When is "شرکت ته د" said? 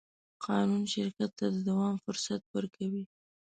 0.93-1.57